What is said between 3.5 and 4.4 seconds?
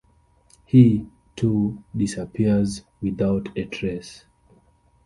a trace.